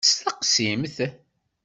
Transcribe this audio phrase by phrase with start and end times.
[0.09, 0.97] Steqsimt!